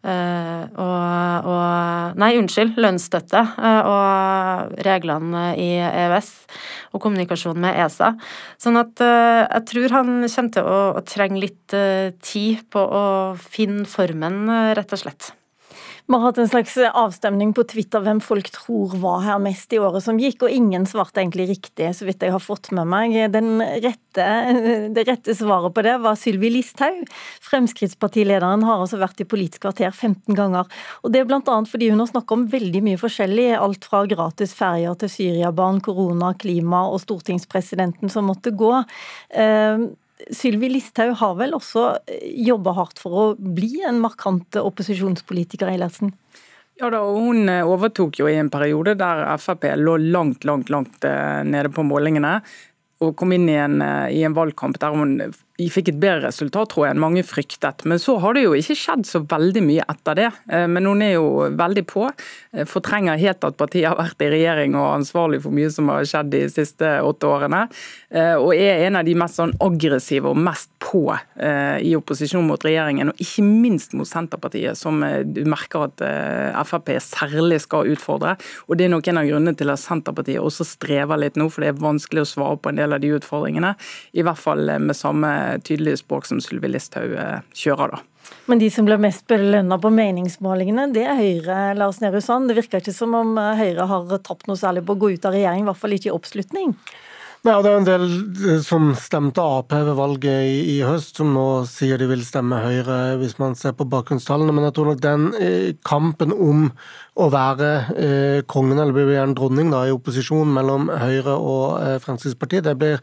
Eh, 0.02 0.62
og, 0.82 1.46
og, 1.46 2.16
Nei, 2.18 2.32
unnskyld, 2.40 2.61
lønnsstøtte 2.70 3.42
eh, 3.42 3.90
og 3.90 4.78
reglene 4.88 5.52
i 5.60 5.70
EØS 5.82 6.32
og 6.94 7.04
kommunikasjon 7.04 7.60
med 7.62 7.80
ESA. 7.86 8.14
Sånn 8.62 8.80
at 8.82 9.04
eh, 9.04 9.42
jeg 9.48 9.68
tror 9.74 9.98
han 9.98 10.14
kommer 10.22 10.56
til 10.56 10.72
å, 10.72 10.80
å 11.00 11.06
trenge 11.08 11.44
litt 11.44 11.78
tid 12.22 12.66
på 12.74 12.82
å 12.82 13.06
finne 13.40 13.86
formen, 13.90 14.44
rett 14.78 14.98
og 14.98 15.06
slett. 15.06 15.32
Vi 16.12 16.18
har 16.18 16.26
hatt 16.26 16.40
en 16.44 16.50
slags 16.50 16.74
avstemning 16.78 17.54
på 17.56 17.64
Twitter 17.72 18.02
hvem 18.04 18.18
folk 18.20 18.50
tror 18.52 18.98
var 19.00 19.22
her 19.24 19.38
mest 19.40 19.72
i 19.72 19.78
året 19.80 20.04
som 20.04 20.18
gikk, 20.20 20.42
og 20.44 20.52
ingen 20.52 20.84
svarte 20.90 21.22
egentlig 21.22 21.46
riktig, 21.54 21.88
så 21.96 22.04
vidt 22.04 22.26
jeg 22.26 22.34
har 22.34 22.44
fått 22.44 22.68
med 22.76 22.90
meg. 22.92 23.16
Rette, 23.32 24.26
det 24.98 25.06
rette 25.08 25.36
svaret 25.40 25.72
på 25.72 25.86
det 25.88 25.94
var 26.04 26.20
Sylvi 26.20 26.50
Listhaug. 26.52 27.08
Fremskrittspartilederen 27.48 28.68
har 28.68 28.84
altså 28.84 29.00
vært 29.00 29.24
i 29.24 29.30
Politisk 29.32 29.64
kvarter 29.64 29.96
15 29.96 30.36
ganger. 30.36 30.68
Og 31.00 31.16
det 31.16 31.22
er 31.22 31.32
bl.a. 31.32 31.40
fordi 31.72 31.94
hun 31.94 32.04
har 32.04 32.12
snakket 32.12 32.36
om 32.36 32.46
veldig 32.58 32.84
mye 32.90 33.00
forskjellig, 33.00 33.48
alt 33.62 33.88
fra 33.88 34.04
gratis 34.12 34.52
ferjer 34.58 35.00
til 35.00 35.16
Syriabarn, 35.16 35.80
korona, 35.86 36.34
klima 36.36 36.90
og 36.92 37.00
stortingspresidenten 37.06 38.12
som 38.12 38.28
måtte 38.28 38.52
gå. 38.52 38.74
Sylvi 40.30 40.70
Listhaug 40.72 41.16
har 41.20 41.38
vel 41.40 41.56
også 41.58 41.86
eh, 42.06 42.26
jobba 42.46 42.76
hardt 42.78 43.02
for 43.02 43.18
å 43.18 43.26
bli 43.36 43.82
en 43.88 44.02
markant 44.04 44.60
opposisjonspolitiker, 44.62 45.72
Eilertsen? 45.72 46.14
Ja 46.82 46.90
da, 46.94 47.02
og 47.06 47.20
Hun 47.22 47.50
eh, 47.52 47.68
overtok 47.68 48.22
jo 48.22 48.30
i 48.30 48.38
en 48.42 48.52
periode 48.54 48.96
der 49.00 49.24
Frp 49.42 49.70
lå 49.80 49.98
langt 50.12 50.46
langt, 50.48 50.72
langt 50.74 51.08
eh, 51.08 51.42
nede 51.48 51.74
på 51.74 51.86
målingene. 51.88 52.40
Og 53.02 53.16
kom 53.18 53.34
inn 53.34 53.48
i 53.50 53.58
i 53.58 54.20
en 54.28 54.36
valgkamp 54.38 54.78
der 54.78 54.94
hun 54.94 55.16
fikk 55.70 55.92
et 55.92 56.00
bedre 56.02 56.30
resultat 56.30 56.72
tror 56.72 56.88
jeg, 56.88 56.96
enn 56.96 57.04
mange 57.04 57.24
fryktet. 57.28 57.86
Men 57.90 58.00
så 58.02 58.16
har 58.24 58.36
det 58.36 58.46
jo 58.46 58.54
ikke 58.58 58.78
skjedd 58.78 59.06
så 59.08 59.22
veldig 59.28 59.64
mye 59.66 59.86
etter 59.92 60.18
det. 60.18 60.30
Eh, 60.52 60.68
men 60.72 60.88
hun 60.88 61.04
er 61.06 61.16
jo 61.16 61.48
veldig 61.60 61.84
på. 61.90 62.08
Eh, 62.54 62.66
fortrenger 62.70 63.20
helt 63.22 63.46
at 63.48 63.58
partiet 63.60 63.90
har 63.90 64.00
vært 64.00 64.24
i 64.24 64.30
regjering 64.32 64.78
og 64.80 64.94
ansvarlig 64.96 65.42
for 65.44 65.56
mye 65.56 65.72
som 65.74 65.92
har 65.92 66.08
skjedd 66.08 66.32
de 66.34 66.44
siste 66.52 66.94
åtte 67.06 67.30
årene. 67.30 67.66
Eh, 68.10 68.36
og 68.38 68.54
er 68.56 68.88
en 68.88 69.00
av 69.02 69.08
de 69.08 69.16
mest 69.20 69.40
sånn 69.40 69.56
aggressive 69.62 70.32
og 70.32 70.40
mest 70.40 70.72
på 70.82 71.04
i 71.42 71.92
opposisjon 71.96 72.44
mot 72.46 72.62
regjeringen, 72.62 73.12
og 73.12 73.22
ikke 73.22 73.44
minst 73.46 73.94
mot 73.98 74.08
Senterpartiet, 74.08 74.78
som 74.78 75.00
du 75.02 75.40
merker 75.50 75.86
at 75.88 76.02
Frp 76.68 76.92
særlig 77.02 77.62
skal 77.64 77.90
utfordre. 77.94 78.34
Og 78.68 78.78
Det 78.78 78.86
er 78.86 78.94
nok 78.94 79.08
en 79.08 79.22
av 79.22 79.28
grunnene 79.30 79.58
til 79.58 79.72
at 79.74 79.82
Senterpartiet 79.82 80.42
også 80.42 80.66
strever 80.68 81.22
litt 81.22 81.38
nå, 81.40 81.48
for 81.50 81.64
det 81.64 81.72
er 81.72 81.82
vanskelig 81.82 82.24
å 82.24 82.30
svare 82.30 82.60
på 82.62 82.72
en 82.72 82.82
del 82.82 82.94
av 82.94 83.02
de 83.04 83.14
utfordringene. 83.18 83.74
I 84.14 84.26
hvert 84.26 84.42
fall 84.42 84.74
med 84.82 84.98
samme 84.98 85.32
tydelige 85.60 86.02
språk 86.02 86.30
som 86.30 86.42
Sylvi 86.44 86.72
Listhaug 86.72 87.14
eh, 87.18 87.44
kjører. 87.58 87.98
da. 87.98 88.02
Men 88.50 88.62
de 88.62 88.70
som 88.72 88.88
ble 88.88 88.98
mest 89.02 89.26
belønna 89.30 89.78
på 89.82 89.92
meningsmålingene, 89.94 90.88
det 90.96 91.06
er 91.08 91.20
Høyre, 91.20 91.60
Lars 91.78 92.02
Nehru 92.04 92.22
Sand. 92.24 92.50
Det 92.50 92.58
virker 92.60 92.84
ikke 92.84 92.96
som 92.96 93.16
om 93.18 93.38
eh, 93.42 93.60
Høyre 93.60 93.88
har 93.92 94.18
tapt 94.24 94.50
noe 94.50 94.60
særlig 94.60 94.86
på 94.88 94.96
å 94.96 95.02
gå 95.02 95.14
ut 95.16 95.28
av 95.28 95.36
regjering, 95.36 95.66
i 95.66 95.70
hvert 95.70 95.82
fall 95.82 95.98
ikke 95.98 96.12
i 96.12 96.16
oppslutning. 96.16 96.76
Nei, 97.42 97.56
Det 97.66 97.70
er 97.72 97.80
en 97.80 97.86
del 97.88 98.04
eh, 98.46 98.60
som 98.62 98.92
stemte 98.94 99.42
Ap 99.42 99.74
ved 99.74 99.96
valget 99.98 100.44
i, 100.46 100.58
i, 100.76 100.82
høst, 100.86 101.18
som 101.18 101.32
nå 101.34 101.46
sier 101.66 101.98
de 101.98 102.06
vil 102.12 102.22
stemme 102.22 102.60
Høyre, 102.62 103.16
hvis 103.18 103.40
man 103.42 103.56
ser 103.58 103.74
på 103.74 103.88
bakgrunnstallene. 103.90 104.54
Men 104.54 104.68
jeg 104.68 104.76
tror 104.78 104.92
nok 104.92 105.02
den 105.02 105.24
eh, 105.42 105.72
kampen 105.82 106.36
om 106.36 106.68
å 107.18 107.28
være 107.34 107.72
eh, 107.98 108.44
kongen, 108.46 108.78
eller 108.78 108.94
blir 108.94 109.10
gjerne 109.16 109.34
dronning, 109.40 109.72
da, 109.74 109.82
i 109.90 109.96
opposisjon 109.96 110.54
mellom 110.54 110.86
Høyre 110.94 111.34
og 111.34 111.66
eh, 111.80 111.96
Fremskrittspartiet, 112.04 112.68
det 112.70 112.76
blir 112.78 113.02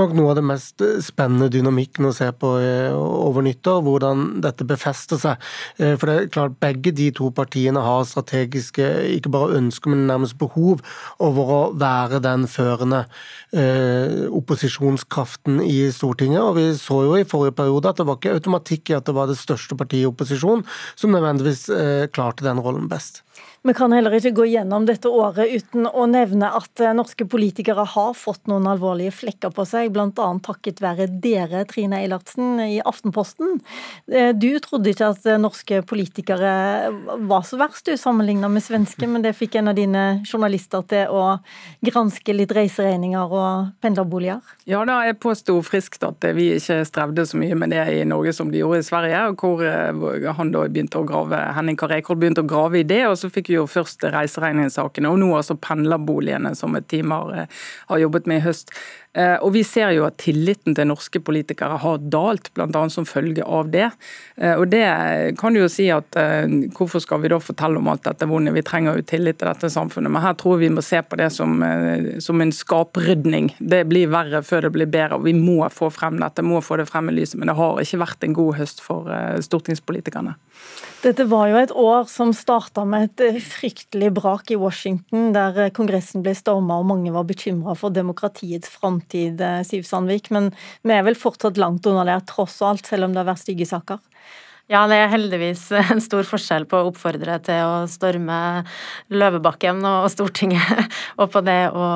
nok 0.00 0.16
noe 0.16 0.32
av 0.32 0.40
det 0.40 0.46
mest 0.48 0.86
spennende 1.04 1.50
dynamikken 1.52 2.08
å 2.08 2.14
se 2.16 2.30
på 2.32 2.54
eh, 2.64 2.88
over 2.96 3.44
nyttår. 3.44 3.84
Hvordan 3.84 4.24
dette 4.48 4.64
befester 4.64 5.20
seg. 5.20 5.44
Eh, 5.76 5.92
for 6.00 6.08
det 6.08 6.16
er 6.16 6.32
klart 6.32 6.56
begge 6.64 6.96
de 6.96 7.12
to 7.20 7.28
partiene 7.36 7.84
har 7.84 8.08
strategiske, 8.08 8.88
ikke 9.20 9.36
bare 9.36 9.60
ønsker, 9.60 9.92
men 9.92 10.08
nærmest 10.08 10.40
behov 10.40 10.80
over 11.20 11.56
å 11.60 11.62
være 11.84 12.24
den 12.24 12.48
førende 12.48 13.04
Eh, 13.54 13.73
opposisjonskraften 14.34 15.60
i 15.64 15.90
Stortinget. 15.94 16.40
og 16.42 16.56
Vi 16.58 16.66
så 16.78 17.02
jo 17.06 17.16
i 17.18 17.26
forrige 17.28 17.56
periode 17.58 17.90
at 17.90 18.00
det 18.00 18.08
var 18.08 18.18
ikke 18.18 18.36
automatikk 18.38 18.90
i 18.90 18.98
at 18.98 19.06
det 19.08 19.16
var 19.16 19.30
det 19.30 19.38
største 19.40 19.76
partiet 19.78 20.04
i 20.04 20.10
opposisjon 20.10 20.64
som 20.94 21.14
nødvendigvis 21.14 21.68
eh, 21.74 22.06
klarte 22.12 22.46
den 22.46 22.62
rollen 22.62 22.88
best. 22.90 23.24
Vi 23.64 23.72
kan 23.72 23.92
heller 23.96 24.12
ikke 24.12 24.34
gå 24.36 24.44
gjennom 24.52 24.84
dette 24.84 25.08
året 25.08 25.48
uten 25.48 25.86
å 25.88 26.04
nevne 26.04 26.50
at 26.52 26.80
eh, 26.84 26.92
norske 26.92 27.24
politikere 27.32 27.86
har 27.94 28.10
fått 28.12 28.42
noen 28.50 28.66
alvorlige 28.68 29.14
flekker 29.16 29.54
på 29.56 29.64
seg, 29.64 29.88
bl.a. 29.94 30.26
takket 30.44 30.82
være 30.84 31.06
dere, 31.08 31.62
Trine 31.70 32.02
Eilertsen, 32.02 32.58
i 32.60 32.82
Aftenposten. 32.84 33.62
Eh, 34.12 34.34
du 34.36 34.50
trodde 34.60 34.92
ikke 34.92 35.08
at 35.14 35.24
eh, 35.24 35.40
norske 35.40 35.80
politikere 35.88 36.52
var 37.24 37.46
så 37.48 37.56
verst, 37.62 37.88
du, 37.88 37.96
sammenlignet 37.96 38.52
med 38.52 38.66
svenske, 38.66 39.08
men 39.08 39.24
det 39.24 39.32
fikk 39.38 39.56
en 39.56 39.72
av 39.72 39.80
dine 39.80 40.04
journalister 40.28 40.84
til 40.92 41.16
å 41.16 41.24
granske 41.88 42.36
litt 42.36 42.52
reiseregninger 42.52 43.32
og 43.32 43.63
pendlerboliger? 43.84 44.40
Ja 44.68 44.82
da, 44.88 45.00
jeg 45.06 45.18
påsto 45.22 45.56
friskt 45.66 46.04
at 46.06 46.24
vi 46.36 46.50
ikke 46.56 46.80
strevde 46.88 47.26
så 47.28 47.38
mye 47.40 47.56
med 47.58 47.74
det 47.74 47.84
i 47.92 48.02
Norge 48.08 48.34
som 48.36 48.50
de 48.52 48.60
gjorde 48.62 48.82
i 48.82 48.86
Sverige, 48.86 49.22
hvor 49.40 49.64
han 50.38 50.52
da 50.54 50.64
begynte 50.68 51.00
å 51.00 51.06
grave, 51.08 51.40
Henning 51.56 51.78
Karikolb 51.80 52.22
begynte 52.22 52.44
å 52.44 52.48
grave 52.48 52.80
i 52.80 52.86
det. 52.88 53.02
og 53.08 53.16
så 53.20 53.30
fikk 53.32 53.50
vi 53.52 53.58
jo 53.58 53.66
først 53.70 54.04
reiseregningssakene, 54.14 55.10
og 55.10 55.20
nå 55.22 55.30
altså 55.36 55.56
pendlerboligene, 55.60 56.54
som 56.58 56.76
et 56.76 56.88
team 56.88 57.10
har, 57.14 57.32
eh, 57.34 57.46
har 57.88 57.98
jobbet 57.98 58.26
med 58.26 58.42
i 58.42 58.46
høst. 58.48 58.72
Eh, 59.14 59.36
og 59.38 59.52
Vi 59.54 59.62
ser 59.66 59.92
jo 59.94 60.06
at 60.08 60.18
tilliten 60.18 60.74
til 60.74 60.88
norske 60.90 61.20
politikere 61.22 61.78
har 61.82 62.02
dalt, 62.10 62.50
bl.a. 62.54 62.82
som 62.90 63.06
følge 63.06 63.46
av 63.46 63.70
det. 63.70 63.88
Eh, 64.36 64.54
og 64.58 64.68
Det 64.72 64.84
kan 65.38 65.54
jo 65.54 65.68
si 65.70 65.88
at 65.94 66.18
hvorfor 66.74 67.02
skal 67.02 67.22
vi 67.22 67.30
da 67.32 67.38
fortelle 67.42 67.78
om 67.78 67.88
alt 67.90 68.04
dette 68.06 68.28
vonde? 68.28 68.54
Vi 68.54 68.64
trenger 68.66 68.98
jo 68.98 69.06
tillit 69.06 69.38
til 69.40 69.50
dette 69.50 69.70
samfunnet. 69.70 70.12
Men 70.12 70.24
her 70.24 70.34
tror 70.38 70.58
vi 70.60 70.72
må 70.72 70.82
se 70.84 71.00
på 71.02 71.18
det 71.20 71.30
som, 71.34 71.62
som 72.22 72.40
en 72.40 72.54
skaprydning. 72.54 73.52
Det 73.58 73.84
blir 73.90 74.10
verre 74.12 74.42
før 74.46 74.66
det 74.66 74.74
blir 74.76 74.90
bedre. 74.90 75.18
og 75.18 75.28
Vi 75.28 75.36
må 75.36 75.62
få 75.70 75.90
frem 75.94 76.18
dette, 76.22 76.42
må 76.42 76.62
få 76.64 76.78
det 76.80 76.88
frem 76.90 77.10
i 77.10 77.16
lyset. 77.20 77.38
Men 77.38 77.52
det 77.52 77.58
har 77.58 77.82
ikke 77.82 78.02
vært 78.04 78.26
en 78.26 78.36
god 78.36 78.58
høst 78.60 78.82
for 78.84 79.10
stortingspolitikerne. 79.44 80.36
Dette 81.04 81.26
var 81.28 81.50
jo 81.50 81.56
et 81.60 81.72
år 81.76 82.06
som 82.08 82.30
starta 82.32 82.86
med 82.88 83.10
et 83.10 83.22
eh, 83.26 83.42
fryktelig 83.44 84.08
brak 84.16 84.48
i 84.54 84.56
Washington, 84.56 85.34
der 85.34 85.58
eh, 85.66 85.72
Kongressen 85.76 86.22
ble 86.24 86.32
storma 86.32 86.78
og 86.80 86.86
mange 86.88 87.12
var 87.12 87.26
bekymra 87.28 87.74
for 87.76 87.92
demokratiets 87.92 88.70
framtid, 88.72 89.03
eh, 89.12 89.60
Siv 89.66 89.84
Sandvik. 89.88 90.30
Men 90.34 90.50
vi 90.82 90.96
er 90.96 91.04
vel 91.06 91.18
fortsatt 91.18 91.60
langt 91.60 91.86
unna 91.90 92.06
det, 92.08 92.22
tross 92.30 92.60
alt, 92.64 92.86
selv 92.86 93.08
om 93.08 93.14
det 93.14 93.22
har 93.22 93.30
vært 93.32 93.44
stygge 93.44 93.68
saker? 93.68 94.00
Ja, 94.72 94.86
det 94.88 94.96
er 94.96 95.12
heldigvis 95.12 95.66
en 95.92 96.00
stor 96.00 96.24
forskjell 96.24 96.64
på 96.70 96.80
å 96.80 96.90
oppfordre 96.90 97.36
til 97.44 97.62
å 97.68 97.84
storme 97.90 98.38
Løvebakken 99.12 99.84
og 99.84 100.08
Stortinget, 100.12 100.92
og 101.20 101.32
på 101.34 101.44
det 101.44 101.62
å 101.74 101.88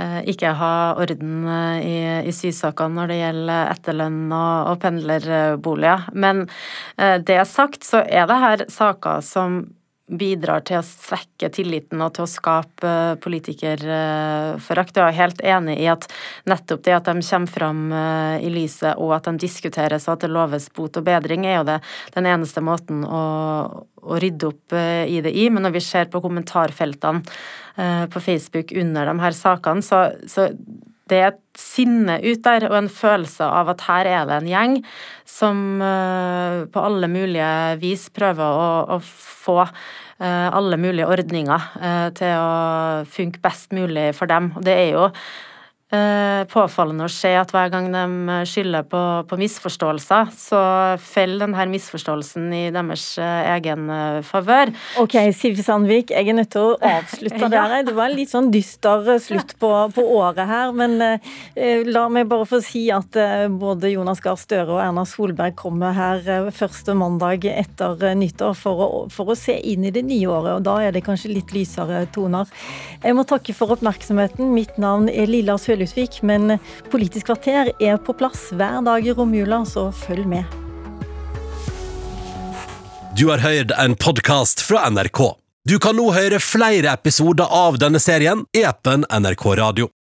Eh, 0.00 0.20
ikke 0.32 0.54
ha 0.56 0.74
orden 1.00 1.48
eh, 1.50 1.80
i, 1.84 1.96
i 2.30 2.32
sysakene 2.32 2.96
når 2.96 3.10
det 3.10 3.18
gjelder 3.18 3.72
etterlønn 3.74 4.20
og, 4.32 4.70
og 4.70 4.78
pendlerboliger. 4.84 6.06
Men 6.14 6.46
det 6.96 7.40
sagt, 7.48 7.84
så 7.86 8.02
er 8.06 8.28
det 8.30 8.38
her 8.44 8.64
saker 8.72 9.20
som 9.24 9.60
bidrar 10.10 10.64
til 10.66 10.80
å 10.80 10.86
svekke 10.86 11.50
tilliten 11.54 12.02
og 12.02 12.14
til 12.16 12.26
å 12.26 12.30
skape 12.30 12.94
politikerforakt. 13.22 14.98
Jeg 14.98 15.06
er 15.06 15.18
helt 15.18 15.42
enig 15.44 15.78
i 15.80 15.88
at 15.92 16.08
nettopp 16.50 16.84
det 16.86 16.96
at 16.96 17.10
de 17.10 17.24
kommer 17.24 17.54
fram 17.54 17.80
i 18.40 18.50
lyset 18.52 18.98
og 18.98 19.14
at 19.16 19.30
de 19.30 19.46
diskuteres 19.46 20.08
og 20.08 20.16
at 20.16 20.26
det 20.26 20.32
loves 20.34 20.68
bot 20.74 20.98
og 20.98 21.06
bedring, 21.06 21.46
er 21.46 21.60
jo 21.60 21.68
det 21.70 21.80
den 22.16 22.28
eneste 22.30 22.62
måten 22.64 23.04
å, 23.06 23.24
å 24.02 24.20
rydde 24.20 24.50
opp 24.50 24.76
i 24.76 25.20
det 25.24 25.32
i. 25.32 25.48
Men 25.52 25.66
når 25.66 25.78
vi 25.78 25.84
ser 25.84 26.10
på 26.12 26.22
kommentarfeltene 26.24 27.24
Eh, 27.80 28.06
på 28.06 28.20
Facebook 28.20 28.72
under 28.72 29.06
de 29.06 29.20
her 29.20 29.36
sakene, 29.36 29.82
så, 29.82 30.10
så 30.28 30.48
det 31.10 31.20
er 31.20 31.32
et 31.32 31.40
sinne 31.58 32.18
ut 32.22 32.42
der 32.44 32.68
og 32.70 32.76
en 32.78 32.90
følelse 32.92 33.46
av 33.46 33.72
at 33.74 33.84
her 33.88 34.08
er 34.08 34.28
det 34.28 34.38
en 34.38 34.50
gjeng 34.50 34.76
som 35.28 35.82
uh, 35.82 36.66
på 36.70 36.84
alle 36.86 37.10
mulige 37.10 37.50
vis 37.82 38.08
prøver 38.14 38.44
å, 38.44 38.96
å 38.96 38.98
få 39.02 39.58
uh, 39.64 40.48
alle 40.48 40.78
mulige 40.80 41.08
ordninger 41.10 41.70
uh, 41.82 42.08
til 42.16 42.34
å 42.38 43.04
funke 43.10 43.42
best 43.44 43.74
mulig 43.76 44.10
for 44.18 44.30
dem. 44.30 44.52
Og 44.56 44.66
det 44.66 44.76
er 44.76 44.90
jo 44.94 45.06
eh, 45.08 45.49
påfallende 45.90 47.06
å 47.06 47.10
se 47.10 47.32
at 47.34 47.50
hver 47.54 47.70
gang 47.72 47.88
de 47.90 48.36
skylder 48.46 48.84
på, 48.86 49.00
på 49.26 49.38
misforståelser, 49.40 50.28
så 50.38 50.60
faller 51.02 51.42
denne 51.42 51.64
misforståelsen 51.72 52.46
i 52.54 52.62
deres 52.74 53.06
eh, 53.18 53.48
egen 53.56 53.88
eh, 53.90 54.20
favør. 54.26 54.70
Ok, 55.02 55.16
Siv 55.34 55.58
Sandvik, 55.66 56.12
jeg 56.14 56.30
er 56.30 56.36
nødt 56.38 56.52
til 56.54 56.68
å 56.72 56.76
avslutte 56.78 57.40
Ja. 57.50 57.50
der. 57.50 57.84
Det 57.88 57.94
var 57.96 58.10
en 58.10 58.16
litt 58.18 58.30
sånn 58.30 58.50
dyster 58.54 59.08
slutt 59.22 59.56
på, 59.60 59.70
på 59.96 60.04
året 60.20 60.46
her, 60.50 60.70
men 60.76 60.94
eh, 61.02 61.82
la 61.88 62.04
meg 62.12 62.28
bare 62.30 62.46
få 62.46 62.60
si 62.64 62.84
at 62.94 63.16
eh, 63.18 63.46
både 63.50 63.90
Jonas 63.92 64.22
Gahr 64.22 64.38
Støre 64.40 64.76
og 64.76 64.82
Erna 64.84 65.04
Solberg 65.08 65.56
kommer 65.58 65.94
her 65.96 66.22
eh, 66.30 66.50
første 66.54 66.94
mandag 66.98 67.46
etter 67.50 68.06
eh, 68.12 68.14
nyttår 68.18 68.54
for 68.58 68.84
å, 68.86 68.88
for 69.12 69.32
å 69.34 69.38
se 69.38 69.56
inn 69.72 69.88
i 69.88 69.92
det 69.94 70.04
nye 70.06 70.30
året, 70.30 70.60
og 70.60 70.64
da 70.70 70.78
er 70.86 70.94
det 70.94 71.02
kanskje 71.06 71.32
litt 71.34 71.50
lysere 71.56 72.04
toner. 72.14 72.46
Jeg 73.02 73.16
må 73.18 73.26
takke 73.26 73.54
for 73.56 73.74
oppmerksomheten. 73.74 74.52
Mitt 74.54 74.78
navn 74.80 75.08
er 75.10 75.26
Lilla 75.30 75.56
Sølhusvik, 75.80 76.22
men 76.22 76.58
Politisk 76.90 77.26
kvarter 77.26 77.72
er 77.80 77.96
på 77.96 78.12
plass 78.12 78.50
hver 78.52 78.82
dag 78.84 79.06
i 79.06 79.12
romjula, 79.12 79.64
så 79.64 79.90
følg 79.92 80.26
med. 80.28 80.44
Du 83.16 83.28
har 83.28 83.40
hørt 83.40 83.72
en 83.76 83.96
podkast 83.96 84.60
fra 84.64 84.88
NRK. 84.90 85.36
Du 85.68 85.78
kan 85.78 85.96
nå 85.96 86.10
høre 86.12 86.40
flere 86.40 86.92
episoder 86.92 87.48
av 87.48 87.78
denne 87.80 88.00
serien 88.00 88.46
i 88.56 88.64
appen 88.64 89.04
NRK 89.08 89.46
Radio. 89.60 89.90